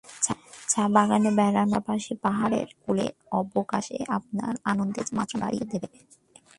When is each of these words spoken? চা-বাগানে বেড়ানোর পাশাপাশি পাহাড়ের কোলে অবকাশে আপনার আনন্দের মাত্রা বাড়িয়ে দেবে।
চা-বাগানে 0.69 1.29
বেড়ানোর 1.37 1.81
পাশাপাশি 1.81 2.13
পাহাড়ের 2.23 2.67
কোলে 2.83 3.07
অবকাশে 3.31 3.97
আপনার 4.17 4.53
আনন্দের 4.63 5.07
মাত্রা 5.17 5.37
বাড়িয়ে 5.43 5.65
দেবে। 5.71 5.87